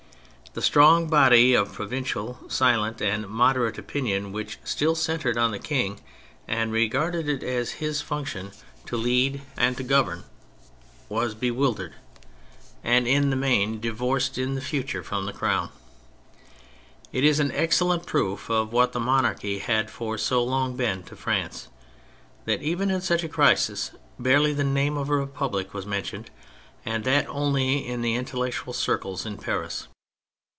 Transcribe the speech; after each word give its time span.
The 0.53 0.61
strong 0.61 1.07
body 1.07 1.53
of 1.53 1.71
provincial, 1.71 2.37
silent, 2.49 3.01
and 3.01 3.25
moderate 3.29 3.77
opinion, 3.77 4.33
which 4.33 4.59
still 4.65 4.95
centred 4.95 5.37
on 5.37 5.51
the 5.51 5.59
King 5.59 6.01
and 6.45 6.73
regarded 6.73 7.29
it 7.29 7.41
as 7.41 7.71
his 7.79 8.01
function 8.01 8.51
to 8.87 8.97
lead 8.97 9.43
and 9.55 9.77
to 9.77 9.83
THE 9.83 9.87
PHASES 9.87 9.97
109 9.97 9.97
govern, 9.97 10.23
was 11.07 11.35
bewildered, 11.35 11.93
and 12.83 13.07
in 13.07 13.29
the 13.29 13.37
main 13.37 13.79
divorced, 13.79 14.37
in 14.37 14.55
the 14.55 14.59
future, 14.59 15.01
from 15.01 15.25
the 15.25 15.31
Crown. 15.31 15.69
It 17.13 17.23
is 17.23 17.39
an 17.39 17.53
excellent 17.53 18.05
proof 18.05 18.49
of 18.49 18.73
what 18.73 18.91
the 18.91 18.99
monarchy 18.99 19.59
had 19.59 19.89
for 19.89 20.17
so 20.17 20.43
long 20.43 20.75
been 20.75 21.03
to 21.03 21.15
France, 21.15 21.69
that 22.43 22.61
even 22.61 22.91
in 22.91 22.99
such 22.99 23.23
a 23.23 23.29
crisis 23.29 23.91
barely 24.19 24.51
the 24.51 24.65
name 24.65 24.97
of" 24.97 25.07
a 25.09 25.15
republic" 25.15 25.73
was 25.73 25.85
mentioned, 25.85 26.29
and 26.85 27.05
that 27.05 27.25
only 27.29 27.87
in 27.87 28.01
the 28.01 28.17
intel 28.17 28.39
lectual 28.39 28.75
circles 28.75 29.25
in 29.25 29.37
Paris. 29.37 29.87